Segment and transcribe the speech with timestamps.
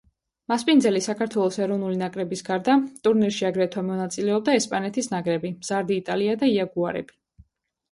[0.51, 7.19] მასპინძელი საქართველოს ეროვნული ნაკრების გარდა, ტურნირში აგრეთვე მონაწილეობდა ესპანეთის ნაკრები, მზარდი იტალია და იაგუარები.